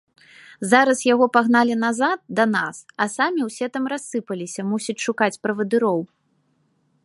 Зараз 0.69 1.01
яго 1.13 1.25
пагналі 1.35 1.75
назад, 1.85 2.17
да 2.39 2.45
нас, 2.55 2.77
а 3.05 3.07
самі 3.17 3.41
ўсе 3.49 3.65
там 3.75 3.85
рассыпаліся, 3.93 4.61
мусіць, 4.73 4.99
шукаць 5.07 5.37
правадыроў. 5.45 5.99